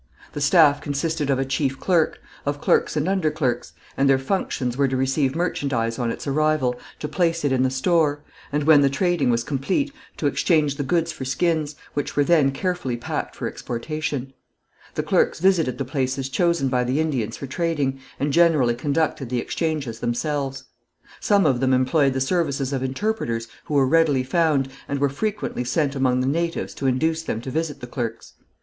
[0.33, 4.87] The staff consisted of a chief clerk, of clerks and underclerks; and their functions were
[4.87, 8.89] to receive merchandise on its arrival, to place it in the store, and when the
[8.89, 13.47] trading was complete, to exchange the goods for skins, which were then carefully packed for
[13.47, 14.33] exportation.
[14.95, 19.37] The clerks visited the places chosen by the Indians for trading, and generally conducted the
[19.37, 20.63] exchanges themselves.
[21.19, 25.63] Some of them employed the services of interpreters who were readily found, and were frequently
[25.63, 28.33] sent among the natives to induce them to visit the clerks.